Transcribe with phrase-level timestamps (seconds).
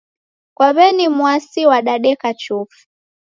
[0.57, 2.81] Kwa w'eni Mwasi wadadeka chofi.